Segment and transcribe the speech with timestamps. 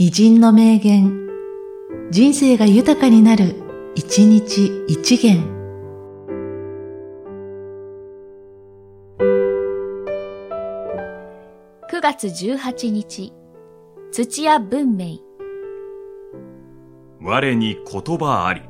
[0.00, 1.26] 偉人の名言、
[2.12, 3.56] 人生が豊かになる、
[3.96, 5.42] 一日一元。
[11.90, 13.32] 9月18日、
[14.12, 15.16] 土屋文明。
[17.20, 18.67] 我に言葉あり。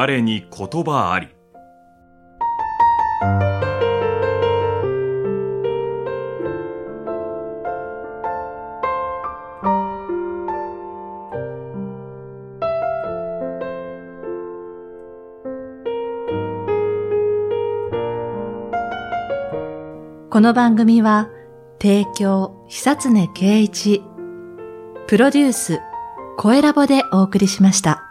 [0.00, 1.26] 我に言葉あり。
[20.30, 21.28] この番組は、
[21.82, 24.04] 提供、久常圭一、
[25.08, 25.80] プロデュース、
[26.36, 28.07] 声ラボでお送りしました。